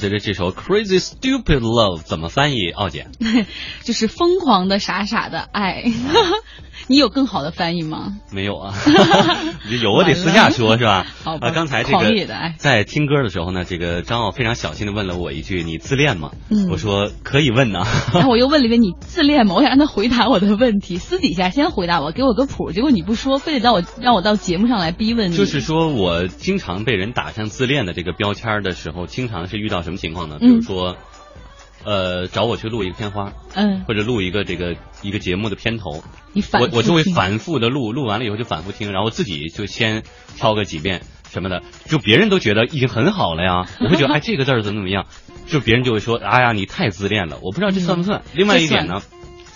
[0.00, 2.70] 随着这首 Crazy Stupid Love 怎么翻译？
[2.70, 3.08] 奥姐，
[3.84, 5.84] 就是疯狂的傻傻的爱。
[6.88, 8.16] 你有更好的翻译吗？
[8.32, 8.74] 没有啊，
[9.82, 11.06] 有我得私下说，是吧？
[11.24, 11.98] 好啊，刚才这个
[12.58, 17.82] 在听歌的时候呢，这个张奥非常小心的问了我一句：“你自恋吗？”嗯，我说可以问呢。
[18.12, 22.72] 然 后我又问了一遍：“你自恋吗？”我想让他回答我的问题，私底下先回答我，给我个谱。
[22.72, 25.36] 结果你不说，非得让我让我到节目上来逼问你。
[25.36, 30.36] 就是说我经常被人打上自恋的这个标签的时候，经常是遇到什么情况呢？
[30.40, 30.96] 比如说。
[31.84, 40.02] 呃，找我去录一个片花，嗯，或者录一个这个一个节目的片头，你反我我就会反复的录，录完了以后就反复听，然后自己就先
[40.36, 45.06] 挑个几遍什么的，就别人都觉得已经很好了呀， 我会觉得哎这个字儿怎么怎么样，
[45.46, 48.22] 就别人就会说哎呀你太自恋了，我不知道这算不算。
[48.34, 49.02] 另外一点呢，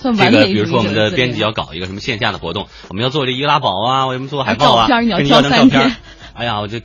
[0.01, 5.97] 这个比如说我们的编辑要搞一个什么线下的活动，我们要做这易拉宝啊，我们做海报啊，你要张照片，
[6.35, 6.81] 哎呀我就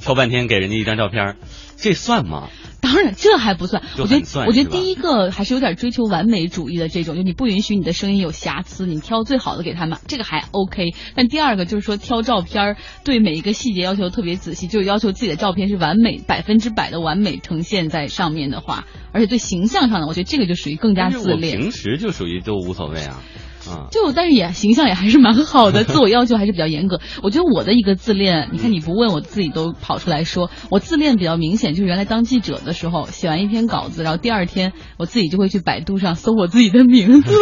[0.00, 1.36] 挑半天给人家一张照片，
[1.76, 2.48] 这算吗？
[2.88, 3.82] 当然，这还不算。
[3.98, 10.94] 我觉得，我觉得第一个还是有点追求完美主义的这种，就你不允许你的声音有瑕疵，你挑最好的给他们，这个还 OK。
[11.14, 21.60] 但第二个就是说挑照片，对每一个细节要求特别仔细，就要求自己的照片是完美百分之百的完美呈现在上面的话，而且对形象上的，我觉得这个就属于更加自恋。
[21.60, 23.22] 平时就属于都无所谓啊。
[23.90, 27.00] 就但是也形象也还是蛮好的，自我要求还是比较严格。
[27.22, 37.32] 我觉得我的一个自恋，你看你不问我自己都跑出来说，我自恋比较明显，就是原来当记者的时候，写完一篇稿子，然后第二天我自己就会去百度上搜我自己的名字，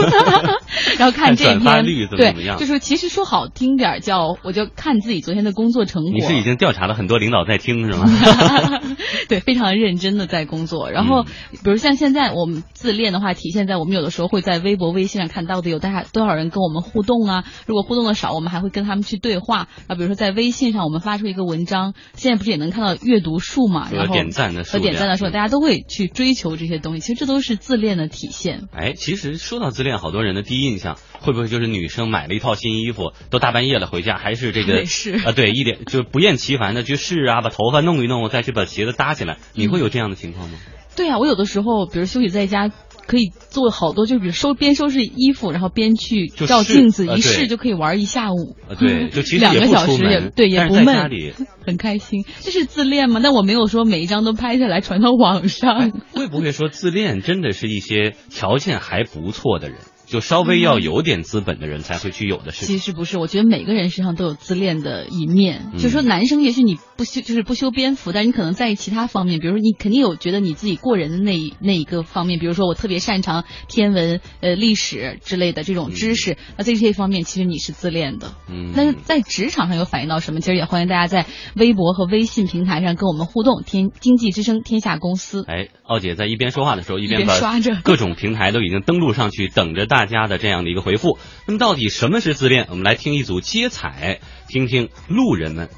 [0.98, 1.84] 然后看这篇
[2.16, 6.12] 对，就是其实说好听点叫，我就看自己昨天的工作成果。
[6.12, 8.06] 你是已经调查了很多领导在听是吗？
[9.28, 10.90] 对，非常认真的在工作。
[10.90, 16.04] 然后比如像现在我们自恋的话，体现在我们有的时候会在微博、微信上看到的有大家。
[16.16, 17.44] 多少人跟我们互动啊？
[17.66, 19.94] 如果互动的少，我们还会跟他们去对话啊。
[19.94, 23.90] 比如说在微信上，我们发出一个文章，现在不是也能看到阅读数嘛？
[23.92, 27.00] 然后点赞的和点赞的时候，大家都会去追求这些东西。
[27.00, 28.68] 其实这都是自恋的体现。
[28.72, 35.32] 哎，其实说到自恋，好多人的第一印象会不会就是女生买了一套新衣服，都大半夜了回家，还是这个 是啊？
[35.32, 39.36] 对，一点就不厌其烦的去试啊，把头发弄一弄，再去把鞋子搭起来。
[39.52, 40.58] 你会有这样的情况吗？
[40.96, 42.70] 对啊，我有的时候，比如休息在家。
[43.06, 48.56] 可以做好多，就比如收边收拾衣服，然后边去照镜子，一试就可以玩一下午。
[48.78, 51.10] 对， 就其实两个小时也对，也不闷，
[51.64, 52.24] 很开心。
[52.40, 53.20] 这是自恋吗？
[53.22, 55.92] 但我没有说每一张都拍下来传到网上。
[56.12, 59.78] 会不会说自恋真的是一些条件还不错的人？
[60.06, 62.76] 就稍微要有点资本的人才会去有的事情。
[62.76, 65.72] 其实不是，我觉得每个人身上都有自恋的一面。
[65.78, 72.38] 就说男生，也许你不修，就是不修边幅，但你可能在意其他方面，比如说你肯定有觉得你自己过人的那那一个方面。
[72.38, 78.32] 比如说我特别擅长天文、呃历史之类的这种知识，那这些方面其实你是自恋的。
[78.48, 78.72] 嗯。
[78.76, 80.40] 但是在职场上有反映到什么？
[80.40, 83.64] 其实也欢迎大家在微博和微信平台上跟我们互动。
[83.66, 85.44] 天经济之声天下公司。
[85.48, 89.95] 哎，奥姐在一边说话的时候，一边刷着各种平台都已经登录上去，等着大。
[89.96, 92.66] 大家的这样的一个回复，那么到底什么是自恋？
[92.68, 95.70] 我们来听一组接彩，听听路人们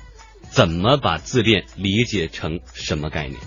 [0.51, 3.39] 怎么把自恋理解成什么概念。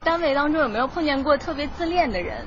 [0.00, 2.44] 单位当中有没有碰见过特别自恋的人？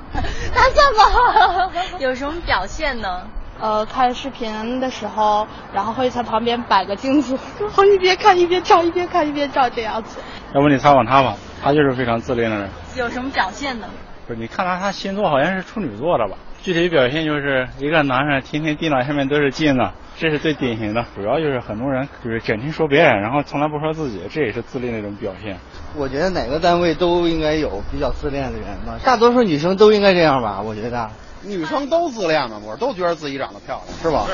[0.54, 1.72] 他算吗？
[1.98, 3.26] 有什么表现呢？
[3.60, 10.20] 呃，看视频的时候，然后会在旁边摆个镜子，然后一边看一边照，一边看一边照这样子。
[10.54, 12.70] 要不你采访他吧，他就是非常自恋的人。
[12.96, 13.88] 有什么表现呢？
[14.26, 16.36] 不是，你看他，他星座好像是处女座的吧？
[16.62, 21.04] 具体表现就是一个男生天天电脑下面都是镜子，这是最典型的。
[21.16, 25.58] 主要就是很多人就是整天说别人，然后从来不说自己，这也是自恋的一种表现。
[25.96, 30.62] 我觉得哪个单位都应该有比较自恋的人吧，大多数女生都应该这样吧？
[30.62, 31.10] 我觉得
[31.42, 34.26] 女生都自恋嘛，我都觉得自己长得漂亮，是吧？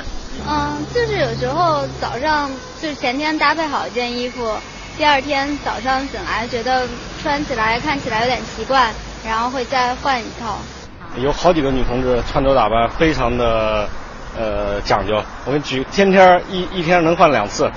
[0.47, 4.53] 嗯，就是有时候早上就是前天搭配好一件衣服，
[4.99, 6.87] 第二天早上醒来觉得
[7.23, 8.93] 穿起来看起来有点奇怪。
[9.27, 10.59] 然后会再换一套。
[11.17, 13.89] 有好几个女同志穿着打扮非常的
[14.37, 17.71] 呃讲究，我给你举，天天一一天能换两次。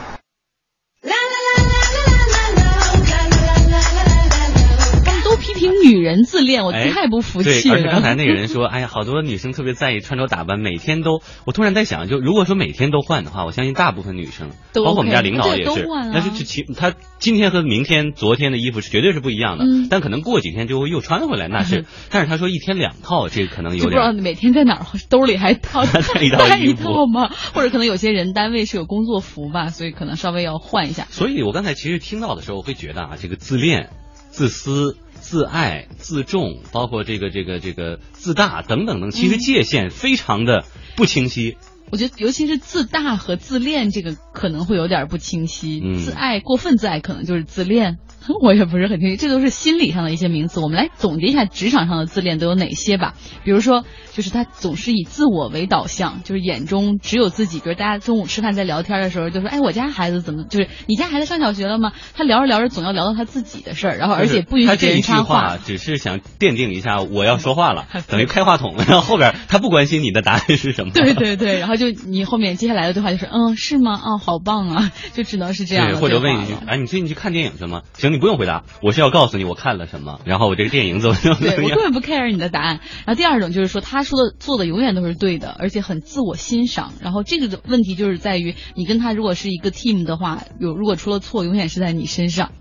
[5.84, 7.76] 女人自恋，我太不服气了。
[7.76, 11.22] 对，而且刚才那个人说，哎呀，好多女生特别在意穿着打扮，每天都。
[11.46, 19.66] 我突然在想，就如果说每天都换的话，我相信大部分女生，包括我们家领导也是，但是其他今天和明天、昨天的衣服是绝对是不一样的。
[19.66, 19.88] 嗯。
[19.90, 21.86] 但可能过几天就会又穿回来，那是。
[22.10, 23.90] 但是他说一天两套，这个可能有点。
[23.90, 27.30] 不知道每天在哪儿兜里还套 带一套吗？
[27.54, 31.08] 或者可能有些人单位是有工作服吧，所以可能稍微要换一下。
[31.10, 33.90] 所以我刚才其实听到的时候，我会觉得啊，这个自恋、
[34.30, 34.98] 自私。
[35.22, 40.66] 自爱、自重，包括这个、这个、这个自大等等等，其实界限非常的
[40.98, 41.58] 不清晰。
[41.92, 45.82] 我觉得，尤其是自大和自恋这个可能会有点不清晰。
[45.84, 48.00] 嗯自爱过分自爱可能就是自恋，
[48.42, 50.60] 我也不是很清楚，这都是心理上的一些名词。
[50.60, 53.14] 我们来总结一下职场上的自恋都有哪些吧。
[53.44, 53.84] 比如说，
[54.14, 57.60] 就是他总是以自我为导向，就是眼中只有自己。
[57.60, 60.44] 比如大家中午吃饭在聊天的时候，就说：“哎，我家孩子怎么？
[60.44, 65.58] 就是你家孩子上小学了吗？”他聊着聊着总要聊到他自己的事儿，然后而且不允许别人他这一句插话话。
[65.58, 70.92] 只是想奠定一下我要说话了， 等于开话筒，然后后边他不关心你的答案是什么。
[70.94, 73.94] 对对对，然后就你后面接下来的对话就是，嗯，是吗？
[73.94, 77.82] 啊、好棒啊，就只能是这样对，或者问一句哎，你最近去看电影去了吗？
[77.98, 81.78] 行，你不用回答，我是要告诉你我看了什么，然后我这个电影怎么怎么样对我根。
[81.78, 82.80] 本不 care 你的答案。
[83.06, 86.94] 然后第二种就是说，他说的做的永远都是对的，而且很自我欣赏。
[87.02, 92.52] 然后这个问题就是在于，你跟他如果是一个 team 的话，有如果出了错，永远是在你身上。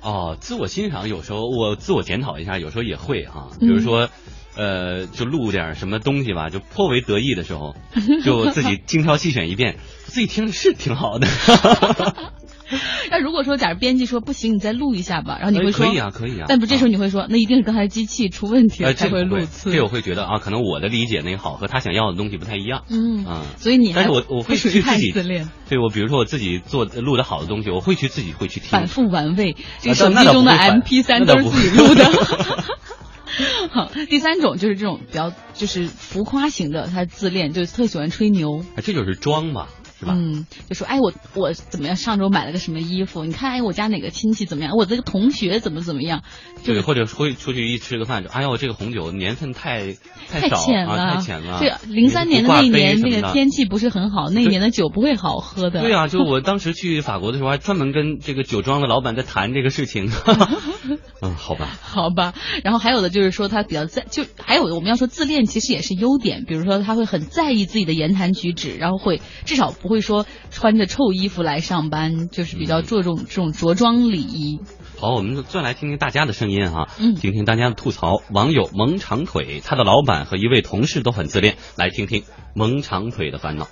[0.00, 4.08] 哦，自我欣赏有时候我自我检讨一下，有时候也会哈、嗯比如说。
[4.56, 7.76] 呃，就录点什么东西吧，就颇为得意的时候，
[8.24, 11.28] 就自己 精挑细选一遍，自己听着是挺好的。
[13.10, 16.46] 那如果说，假如编辑说不行，你再录一下吧，然后你会说、哎可以啊，可以啊。
[16.48, 19.72] 但不，这时候你会说，那一定是刚才机器出问题了呃，才会录次。
[19.72, 22.84] 这我会觉得啊，可能我的理解那好和他想要的东西不太一样。
[22.90, 28.68] 嗯啊，所以你还但是我我会去自己自恋，对我比如说我自己做录的好的东西，我会去自己会去听。
[28.70, 32.04] 反复玩味，这个啊手机中的 MP 三都是自己录的。
[33.70, 38.64] 好，第三种就是这种比较就是浮夸型的，他自恋，就特喜欢吹牛。
[38.74, 39.68] 啊这就是装嘛，
[39.98, 40.12] 是吧？
[40.14, 41.96] 嗯，就说哎我我怎么样？
[41.96, 43.24] 上周买了个什么衣服？
[43.24, 44.74] 你看哎我家哪个亲戚怎么样？
[44.76, 46.22] 我这个同学怎么怎么样？
[46.62, 49.94] 就对，是或者会出去一吃个饭，就哎呦，这个红酒年份太
[50.28, 51.58] 太少浅了，啊，太浅了。
[51.58, 53.48] 对，零三年的那一年那个天。
[53.48, 55.80] 天气不是很好，那一年的酒不会好喝的。
[55.80, 60.10] 对啊，就我当时去法国的时候，还专门跟这个酒庄的老板在谈这个事情。
[61.22, 61.68] 嗯，好吧。
[61.80, 62.34] 好吧，
[62.64, 74.60] 然后还有的就是说他比较在，就还有的我们要说自恋其实也是优点，比如说他会很在意自己的言谈举止，然后会至少不会说穿着臭衣服来上班，就是比较注重这种着装礼仪。
[75.00, 78.18] 好，我们再来听听大家的声音哈，嗯听听大家的吐槽。
[78.32, 82.24] 网友萌长腿，他的老板和一位同事都很自恋，来听听
[82.54, 83.66] 萌长腿的烦恼。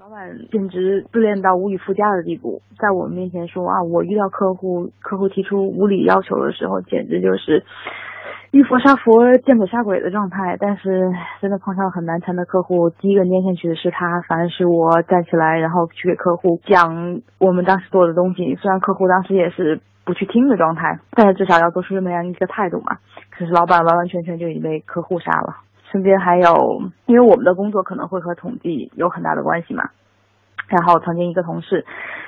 [0.00, 7.62] 老板简直自恋到无以复加的地步，在我们面前说啊，我遇到客户，客户提出无理要求的时候，简直就是
[8.50, 10.56] 遇佛杀佛，见鬼杀鬼的状态。
[10.58, 18.54] 但是真的碰上很难缠的客户，第一个粘下去的是他，反而是我站起来，然后去给客户讲我们当时做的东西。
[18.54, 22.96] 虽然客户当时也是不去听的状态，但是至少要做出这么样一个态度嘛。
[23.30, 25.56] 可是老板完完全全就已经被客户杀了。
[25.92, 29.90] 身边还有，因为我们的工作可能会和统计有很大的关系嘛。
[30.68, 31.84] 然后曾经一个同事，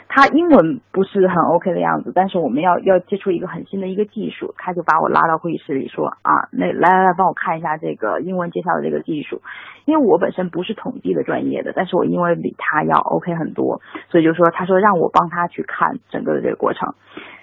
[0.08, 9.42] 他英文不是很 OK 的样子，但是我们要要接触一个很新的一个技术，他就把我拉到会议室里说啊，那来来来，帮我看一下这个英文介绍的这个技术，
[9.84, 16.94] 因为我本身不是统计的专业的，但是我英文比他要 OK 很多，所以就说他说让我帮他去看整个的这个过程，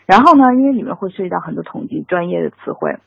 [0.08, 2.98] 然后呢，因为里面会涉及到很多统计专业的词汇，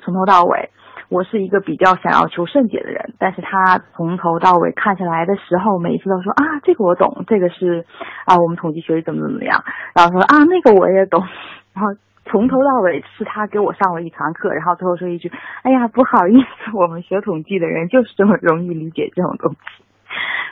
[0.00, 0.70] 从头到尾。
[1.08, 7.84] 我是一个比较想要求甚解的人，但是他从头到尾看下来的时候，每一次都说啊，这个我懂，这个是
[8.24, 9.62] 啊，我们统计学里怎么怎么样，
[9.94, 11.20] 然后说啊，那个我也懂，
[11.74, 11.92] 然后
[12.24, 15.30] 从头到尾是他给我上了一堂课，然后最后说一句，
[15.60, 19.84] 哎呀，不好意思，我们学统计的人就是这么容易理解这种东西。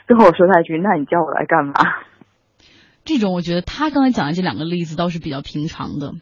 [0.05, 1.73] 最后我说他一句，那你叫我来干嘛？
[3.03, 6.13] 这种我觉得他刚才讲的这两个例子倒是比较平常的。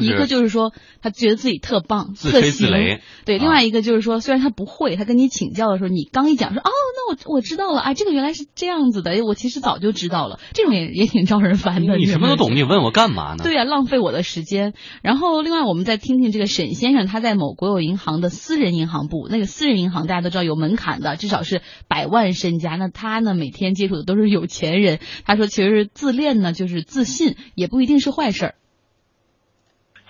[0.00, 10.40] 就是一个就是说，他觉得自己特棒，自吹自擂对；啊另外一个就是说，虽然他不会，他跟你请教的时候，你刚一讲说，哦，那我我知道了，啊，这个原来是这样子的，哎我其实早就知道了。
[10.52, 11.96] 这种也 也挺招人烦的。
[11.96, 13.44] 你什么都懂，你你问我干嘛呢？
[13.44, 14.72] 对呀、浪费我的时间。
[15.02, 22.76] 然后，另外我们再听听这个沈先生，他在某国有银行的私人银行部，那个私人银行大家都知道有门槛的，至少是百万身家。
[22.76, 24.98] 那他呢，每天接触的都是有钱人。
[25.26, 28.54] 他说，其实自恋呢，就是自信，也不一定是坏事儿。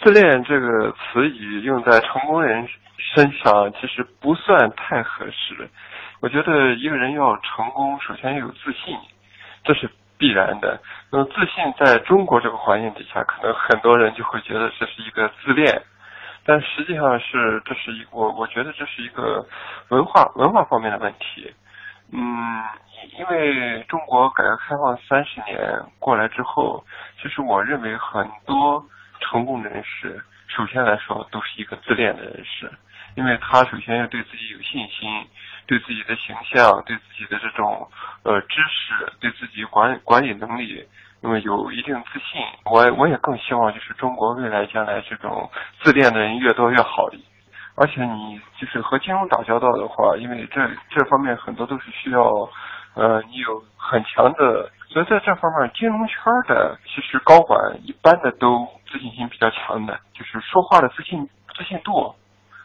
[0.05, 2.69] 自恋这个词语用在成功人
[2.99, 5.67] 身上，其实不算太合适。
[6.21, 8.95] 我觉得一个人要成功，首先要有自信，
[9.65, 10.79] 这是必然的。
[11.11, 15.81] 那么自信在中国这个环境底下，可能很多人就会觉得这是一个自恋，
[16.45, 19.47] 但实际上是这是一我我觉得这是一个
[19.89, 21.51] 文化文化方面的问题。
[22.13, 22.63] 嗯，
[23.19, 25.59] 因为中国改革开放三十年
[25.99, 26.85] 过来之后，
[27.23, 28.85] 其实我认为很多。
[29.21, 32.71] 成功人士，首先来说都是一个自恋的人士，
[33.15, 35.27] 因为他首先要对自己有信心，
[35.67, 37.89] 对自己的形象，对自己的这种
[38.23, 40.87] 呃知识，对自己管管理能力，
[41.21, 42.43] 那么有一定自信。
[42.65, 45.51] 我我也更希望就是中国未来将来这种
[45.83, 47.09] 自恋的人越多越好。
[47.77, 52.49] 而且你就是和金融打交道的话，因为这这方面很多都是需要
[52.95, 62.15] 呃，你有很强的，所以在这方面，金融圈的其实高管一般的都自信心比较强的，就是说话的自信自信度，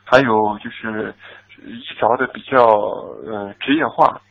[0.05, 1.13] 还有就是
[1.65, 4.21] 一着的比较呃职业化。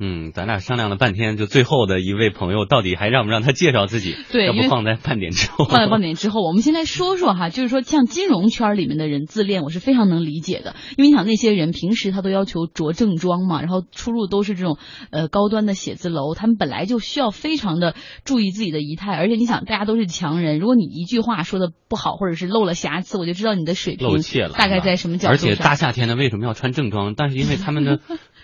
[0.00, 4.14] 嗯，咱俩商量了半天，就最后的一位朋友，到底还让不让他介绍自己？
[4.30, 5.64] 对，要不放在半点之后。
[5.64, 14.78] 放在半点之后，我们先来说说哈，就是说像金融圈里面的人自恋，我是非常能理解的，因为你想那些人平时他都要求着正装嘛，然后出入都是这种
[15.10, 27.14] 呃高端的写字楼，他们本来就需要非常的注意自己的仪态，而且你想大家都是强人，如果你一句话说的不好，或者是露了瑕疵，我就知道你的水平露怯了，大概在什么角度而且大夏天的为什么要穿正装？
[27.16, 27.98] 但是因为他们的。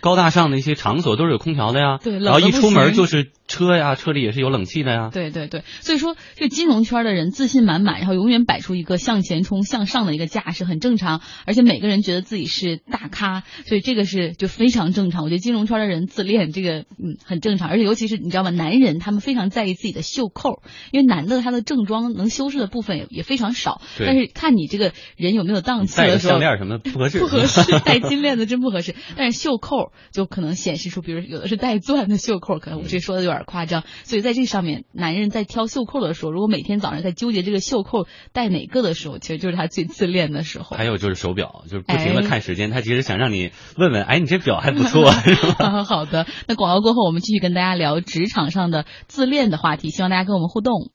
[0.04, 5.08] 高大上的一些场所都是有空调的呀，对，然后一出门就是车呀，车里也是有冷气的呀。
[5.10, 11.22] 对对对，所以说这金融圈的人自信满满，然后永远摆出一个向前冲、向上的一个架势，很正常。
[11.46, 15.24] 而且每个人觉得自己是大咖，所以这个是就非常正常。
[15.24, 17.70] 我觉得金融圈的人自恋，这个嗯很正常。
[17.70, 23.80] 而且尤其是你知道吗，男人他们非常在意自己的袖扣，因为男的他的正装能修饰的部分也也非常少。
[23.98, 27.20] 但是看你这个人有没有档次的时候，项链什么不合适？
[27.20, 28.94] 不合适， 戴金链子真不合适。
[29.16, 30.74] 但是袖扣就可能显。
[30.74, 40.76] 示出，比如有的是带钻的袖扣，可能我这说的有点夸张，所以在这上面，男人在挑袖扣的时候，如果每天早上在纠结这个袖扣戴哪个的时候，其实就是他最自恋的时候。
[40.76, 45.84] 还有就是手表，就是不停的看时间，他其实想让你问问，哎，你这表还不错，是吧？
[45.84, 50.90] 好的，那广告过后，我们继续跟大家聊职场上的自恋的话题，希望大家跟我们互动。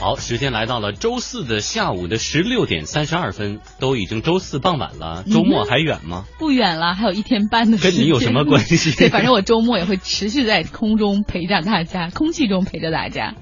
[0.00, 6.24] 好，时间来到了周四的下午的十六点三十二分，都已经周四傍晚了，周末还远吗？
[6.38, 7.92] 不远了，还有一天半的时间。
[7.92, 8.92] 跟你有什么关系？
[8.96, 13.34] 对，反正我周末也会持续在空中陪着大家，空气中陪着大家。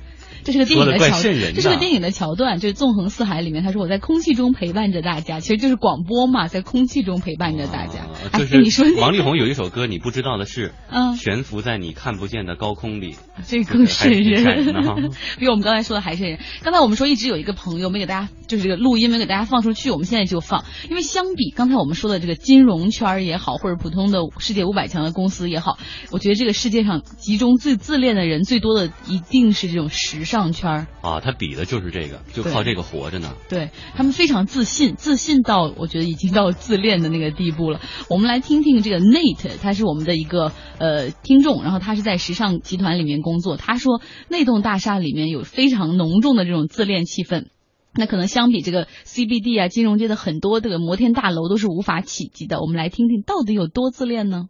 [0.46, 8.06] 这是个电影的桥，这是个电影的桥段，就是《纵横四海》里面，他说我在空气中陪伴着大家，其实就是广播嘛，在空气中陪伴着大家。
[8.38, 15.10] 就是你说，王力宏有一首歌，你不知道的是，嗯，悬浮在你看不见的高空里，这更瘆人，
[15.40, 16.38] 比我们刚才说的还瘆人。
[16.62, 25.76] 刚才我们说一直有一个朋友没给大家，就是这个录音没给大家放出去，我们现在就放，因为相比刚才我们说的这个金融圈也好，或者普通的世界五百强的公司也好，
[26.12, 31.20] 我觉得这个世界上集中最自恋的人最多的一定是这种时尚圈啊。
[31.20, 33.34] 他比的就是这个，就靠这个活着呢。
[33.48, 37.80] 对他们非常自信，自信到我觉得已经到自恋的那个地步了。
[38.10, 43.56] 我们来听听这个 Nate，他是我们的一个呃听众，然后他是在时尚集团里面工作。
[43.56, 47.46] 他说那栋大厦里面有非常浓重的这种自恋气氛，
[47.94, 52.60] 那可能相比这个 CBD 啊金融街的很多这个摩天大楼都是无法企及的。
[52.60, 54.48] 我们来听听到底有多自恋呢？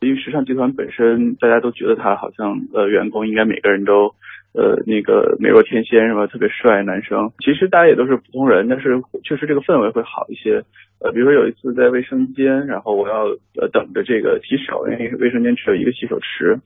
[0.00, 4.14] 因为时尚集团本身大家都觉得他好像呃员工应该每个人都。
[4.54, 6.26] 呃，那个美若天仙是吧？
[6.26, 10.62] 特别帅男生，其实大家也都是普通人，但是确实这个氛围会好一些。
[11.00, 13.26] 呃，比如说有一次在卫生间，然后我要
[13.60, 16.58] 呃等着这个洗手，因为卫生间只有一个洗手池，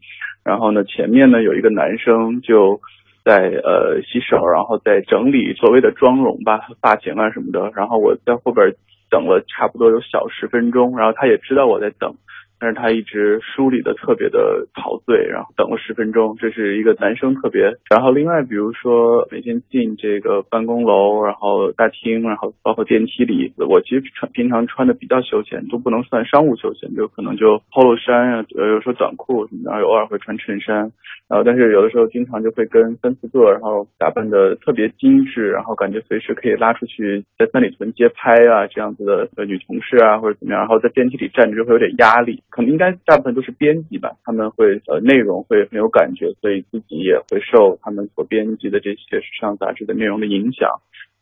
[0.42, 2.80] 然后呢前面呢有一个男生就
[3.24, 8.72] 在呃洗手，然后在整理所谓的妆容吧，发型啊什么的，然后我在后边
[9.10, 12.14] 等了差不多有小十分钟，然后他也知道我在等。
[12.62, 17.74] 但是他一直梳理的特别的陶醉，然后等了十分钟，这是一个男生特别。
[17.90, 30.92] 然后另外比如说每天进这个办公楼，然后大厅，然后包括电梯里，我其实穿平常穿的比较休闲，都不能算商务休闲，就可能就 polo 衫啊，呃有时候短裤什么的，然后偶尔会穿衬衫。
[31.28, 39.04] 然后但是有的时候经常就会跟三四个，然后打扮的特别精致，然后感觉随时可以拉出去在三里屯街拍啊这样子
[39.34, 42.42] 的女同事啊或者怎么样，然后在电梯里站着就会有点压力。
[42.52, 50.68] 可能应该大部分都是编辑吧，他们会呃内容会很有感觉，所以自己也会受他们所编辑的这些时尚杂志的内容的影响，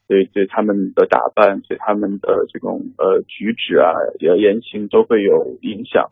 [0.08, 6.10] 所以对他们的打扮，对他们的这种呃举止啊、言言行都会有影响。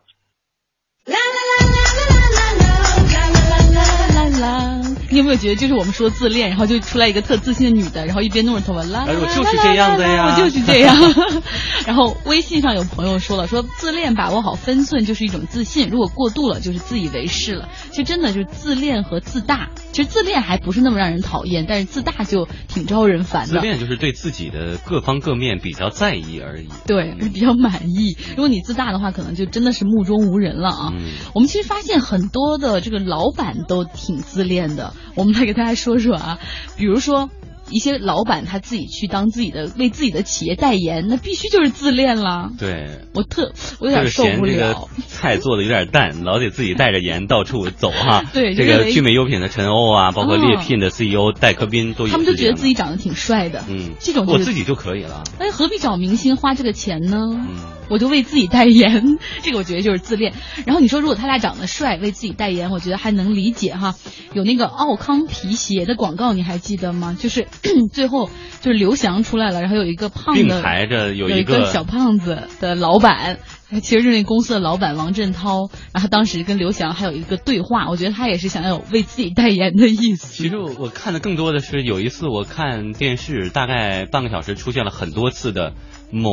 [4.39, 4.78] 啦，
[5.11, 10.95] 你有没有觉得就是我们说自恋，然后就出来一个特自信的女的，然后一边弄着头发啦，哎，我就是这样的呀，我就是这样。
[11.85, 17.69] 然后微信上有朋友说了，说自恋把握好分寸就是一种自信，如果过度了就是自以为是了。
[17.89, 23.53] 其实真的就是自恋和自大，其实自恋还不是那么让人讨厌，但是自大就挺招人烦的。
[23.53, 28.15] 自恋就是对自己的各方各面比较在意而已，对，比较满意。
[28.29, 30.93] 如果你自大的话，可能就真的是目中无人了啊。
[31.33, 34.19] 我们其实发现很多的这个老板都挺。
[34.29, 36.39] 自恋的，我们来给大家说说啊，
[36.77, 37.29] 比如说
[37.71, 42.49] 一些老板他自己去当自己的为自己的企业代言，那必须就是自恋了。
[42.57, 44.87] 对，我特我有点受不嫌这个了。
[45.07, 48.23] 菜做的有点淡，老得自己带着盐到处走哈。
[48.33, 55.23] 对这个聚美优品的陈欧啊，包括哦猎聘的 CEO 戴科斌都有他们就觉得自己长得挺帅的，嗯，这种就是我自己就可以了。
[55.37, 57.17] 哎，何必找明星花这个钱呢？
[57.33, 57.55] 嗯，
[57.89, 60.33] 我就为自己代言，这个我觉得就是自恋。
[60.65, 63.95] 然后你说如果他俩长得帅，为自己代言，我觉得还能理解哈。
[64.33, 67.15] 有那个奥康皮鞋的广告，你还记得吗？
[67.19, 67.47] 就是
[67.91, 68.29] 最后
[68.61, 73.39] 就是刘翔出来了，然后有一个胖并的排着有有一个小胖子的老板。
[73.83, 80.33] 其实是那公司的老板王振涛，然后当时跟刘翔还有一个对话，我觉得他也是想要有为自己代言的意思。
[80.33, 85.73] 其实我我看的更多的是有一次我看电视，大概半个小时出现了很多次的
[86.09, 86.31] 某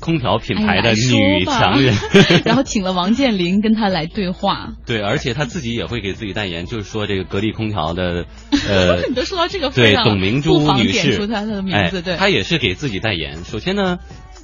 [0.00, 1.94] 空调品牌的女强人，
[2.44, 4.74] 然后请了王健林跟他来对话。
[4.86, 8.26] 对，而且他自己也会给自己代言，就是说这个格力空调的
[8.68, 13.44] 呃 你都说到这个对董明珠女士，点出她的名字哎对她也是给自己代言。
[13.44, 13.98] 首先呢，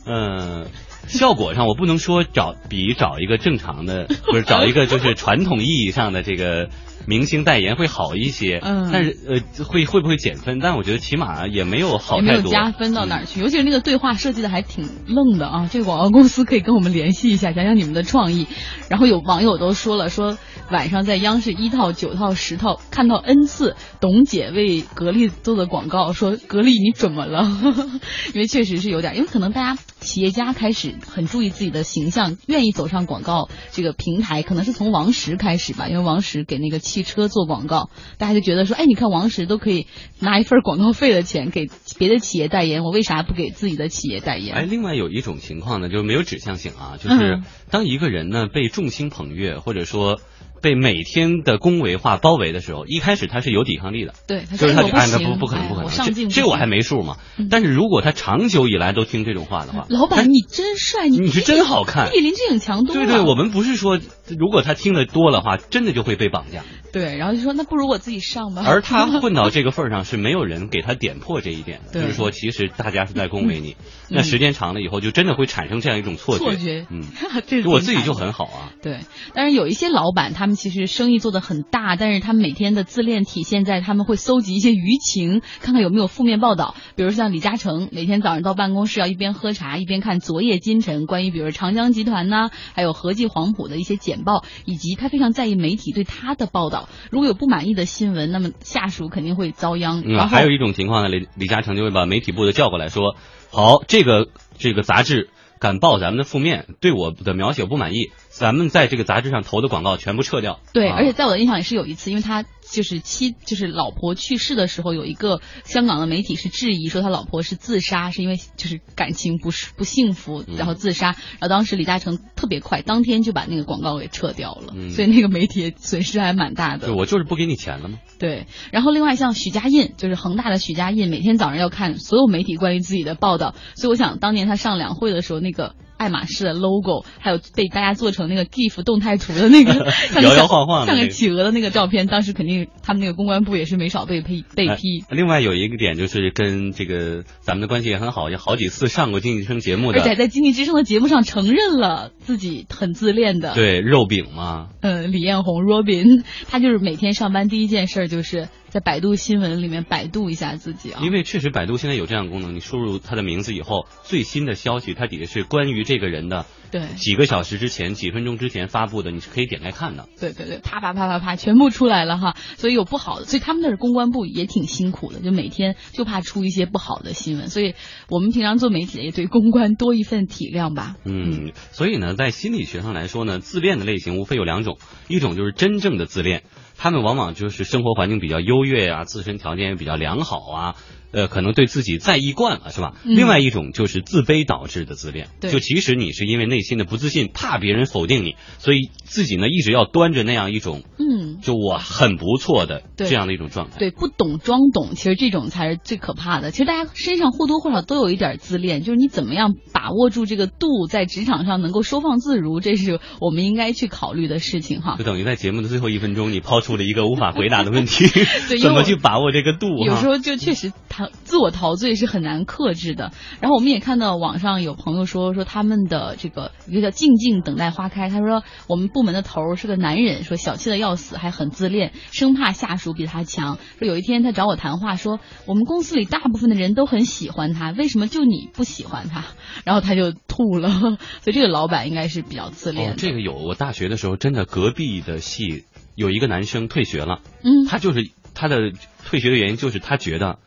[0.07, 0.67] 呃。
[1.07, 6.69] 效果上，我不能说找比找一个正常的， 不是找一个就是传统意义上的这个
[7.07, 10.59] 明星代言会好一些，嗯但是呃会会不会减分？
[10.59, 12.43] 但我觉得起码也没有好也没太多。
[12.43, 15.69] 嗯有加分到哪儿去，尤其是那个对话设计的还挺愣的啊！
[15.71, 18.47] 这个广告公司可以跟我们联系一下，讲讲你们的创意。
[18.89, 20.39] 然后有网友都说了，说
[20.71, 27.45] 晚上在央视一套、九套、十套看到 N 次董姐为格力做的广告，说格力你怎么了？
[28.35, 39.87] 因为确实是有点，因为可能大家企业家开始很注意自己的形象，愿意走上广告这个平台，可能是从王石开始吧，因为王石给那个汽车做广告，大家就觉得说，哎，你看王石都可以
[40.21, 41.69] 拿一份广告费的钱给
[41.99, 44.55] 别的企业代言，我为啥不给自己的企业代言？
[44.55, 50.21] 哎，另外有一种情况呢，就是没有指向性啊，就是嗯当一个人呢被众星捧月，或者说
[50.63, 54.15] 被每天的恭维化包围的时候，一开始他是有抵抗力的。
[54.27, 57.17] 对，他就是他就哎，不，不不可能，不可能，这这我还没数嘛。
[57.51, 63.07] 但是如果他长久以来都听这种话的话，老板你真帅，你你是真好看比林志颖强多了。
[63.07, 64.01] 对对，我们不是说
[64.39, 66.63] 如果他听的多的话，真的就会被绑架。
[66.93, 68.63] 对，然后就说那不如我自己上吧。
[68.65, 73.71] 而他混到这个份儿上，是没有人给他点破这一点的，对就是说，其实大家是在恭维你。
[73.71, 73.77] 嗯
[74.11, 76.45] 那时间长了以后，就真的会产生这样一种错觉。
[76.45, 77.03] 错觉嗯，
[77.49, 78.71] 这我自己就很好啊。
[78.83, 79.01] 对，
[79.33, 86.75] 但是有一些老板，他们其实生意做得很大，但是他们每天的自恋体现在他们会搜集一些舆情， 看看有没有负面报道。
[86.97, 96.89] 比如像李嘉诚，每天早上到办公室要一边喝茶一边看《昨夜今晨》，关于比如长江集团呐、还有和记黄埔的一些简报，以及他非常在意媒体对他的报道。
[97.11, 100.03] 如果有不满意的新闻，那么下属肯定会遭殃。
[100.05, 103.17] 嗯，然后还有一种情况呢，李李嘉诚就会把媒体部的叫过来说
[103.51, 121.09] ：“好，这个这个杂志敢报咱们的负面，对我的描写不满意，咱们在这个杂志上投的广告全部撤掉。”对，啊而且在我的印象里是有一次，因为他就是妻就是老婆去世的时候，有一个香港的媒体是质疑说他老婆是自杀，是因为就是感情不是不幸福，嗯然后自杀。
[121.09, 126.95] 然后当时李嘉诚特别快，当天就把那个广告给撤掉了，嗯所以那个媒体损失还蛮大的对。
[126.97, 127.99] 我就是不给你钱了吗？
[128.19, 139.73] 对，然后另外像许家印，就是恒大的许家印，每天早上要看所有媒体关于自己的报道，所以我想当年他上两会的时候，那个爱马仕的 logo，还有被大家做成那个 GIF 动态图的那个
[140.13, 145.05] 像个摇摇小晃晃的像个企鹅的那个照片，当时肯定他们那个公关部也是没少被批被哎批。
[145.11, 161.01] 另外有一个点就是跟这个咱们的关系也很好，有好几次上过经济之声节目而且，在经济之声的节目上承认了自己很自恋的，对肉饼嘛，嗯，李彦宏 Robin，他就是每天上班第一件事儿就是在百度新闻里面百度一下自己啊。
[161.01, 170.09] 因为确实百度现在有这样的功能，你输入他的名字以后，最新的消息它底下是关于这个人的，对几个小时之前、几分钟之前发布的，你是可以点开看的。
[170.19, 172.35] 对对对，啪啪啪啪啪，全部出来了哈。
[172.59, 177.49] 所以有不好的，所以他们那儿公关部也挺辛苦的，就每天就怕出一些不好的新闻。
[177.49, 177.77] 所以
[178.09, 180.97] 我们平常做媒体的也对公关多一份体谅吧。
[181.05, 186.43] 嗯，所以呢，在心理学上来说呢，自恋的类型无非有两种，一种就是真正的自恋，
[186.77, 190.75] 他们往往就是生活环境比较优越啊，自身条件也比较良好啊，
[191.15, 192.95] 呃，可能对自己在意惯了，是吧？
[193.05, 203.79] 嗯另外一种就是自卑导致的自恋，对就其实你是因为内心的不自信，怕别人否定你，所以自己呢一直要端着那样一种，嗯，就我很不错的这样的一种状态。
[203.79, 206.51] 对，不懂装懂，其实这种才是最可怕的。
[206.51, 215.05] 其实大家身上或多或少都有一点自恋，就是你怎么样把握住这个度，在职场上能够收放自如，这是我们应该去考虑的事情哈就。
[215.05, 218.07] 等于在节目的最后一分钟，你抛出了一个无法回答的问题
[218.49, 219.69] 对， 怎么去把握这个度？
[219.69, 223.13] 哈有时候就确实谈陶自我陶醉是很难克制的。
[223.41, 233.59] 然后我们也看到网上有朋友说说他们的这个一个叫静静等待花开，他说我们部门的头儿是个男人，说小气的要死，还很自恋，生怕下属比他强。
[233.79, 239.25] 说有一天他找我谈话，说我们公司里大部分的人都很喜欢他，为什么就你不喜欢他？
[239.65, 240.69] 然后他就吐了。
[241.21, 242.93] 所以这个老板应该是比较自恋的。
[242.93, 245.65] 哦，这个有，我大学的时候真的隔壁的系
[245.95, 248.73] 有一个男生退学了，嗯，他就是他的
[249.05, 250.39] 退学的原因就是他觉得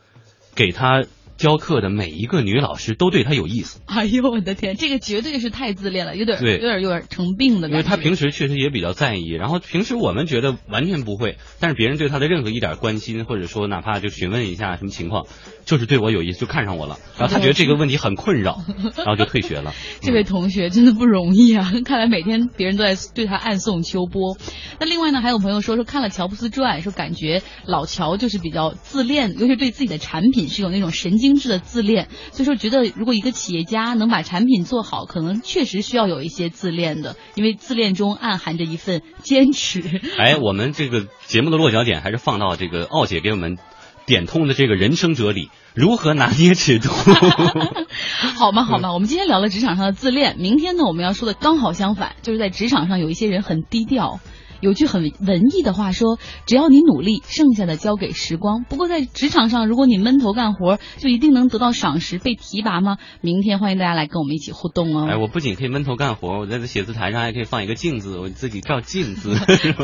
[0.58, 1.04] 给他
[1.38, 3.80] 教课的每一个女老师都对他有意思。
[3.86, 7.76] 哎呦我的天，这个绝对是太自恋了，有点对有点有点成病的感觉。
[7.76, 15.26] 因为他平时确实也比较在意，然后平时我们觉得完全不会，但是别人对他的任何一点关心，或者说哪怕就询问一下什么情况，
[15.64, 18.60] 就是对我有意思，就看上我了，然后他觉得这个问题很困扰，
[18.98, 19.72] 然后就退学了。
[20.02, 21.72] 这位同学真的不容易啊！
[21.84, 24.36] 看来每天别人都在对他暗送秋波。
[24.80, 39.82] 那另外呢，还有朋友说说看了《乔布斯传》，说感觉老乔就是比较自恋，尤其对自己的产品是有那种神经质的自恋，所以说觉得如果一个企业家能把产品做好，可能确实需要有一些自恋的，因为自恋中暗含着一份坚持。
[40.18, 43.58] 哎，我们这个节目的落脚点还是放到这个奥姐给我们
[44.06, 46.88] 点通的这个人生哲理，如何拿捏尺度。
[48.38, 48.64] 好吗？
[48.64, 48.92] 好吗？
[48.92, 54.20] 我们今天聊了职场上的自恋，明天呢我们要说的刚好相反，就是在职场上有一些人很低调。
[54.60, 62.98] 有句很文艺的话说：“只要你努力，剩下的交给时光。”不过在职场上，如果你闷头干活，就一定能得到赏识、被提拔吗？
[63.20, 65.06] 明天欢迎大家来跟我们一起互动哦。
[65.08, 69.34] 哎，我不仅可以闷头干活，我在这写字台上还可以放一个镜子，我自己照镜子。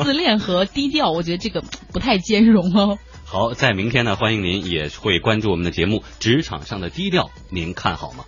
[0.05, 2.99] 自恋和低调，我觉得这个不太兼容哦。
[3.25, 8.25] 好，在明天呢，欢迎您也会关注我们的节目《职场上的低调》，您看好吗？